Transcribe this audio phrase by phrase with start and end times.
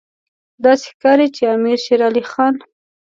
[0.63, 2.55] داسې ښکاري چې امیر شېر علي خان.